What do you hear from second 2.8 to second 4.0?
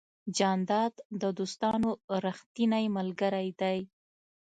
ملګری دی.